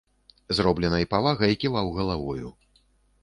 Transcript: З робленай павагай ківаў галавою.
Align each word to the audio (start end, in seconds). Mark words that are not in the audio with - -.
З 0.59 0.63
робленай 0.67 1.05
павагай 1.11 1.59
ківаў 1.63 1.91
галавою. 1.97 2.47